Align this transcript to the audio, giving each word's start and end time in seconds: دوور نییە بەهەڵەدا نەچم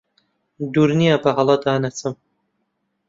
دوور 0.73 0.89
نییە 0.99 1.15
بەهەڵەدا 1.23 1.73
نەچم 1.83 2.13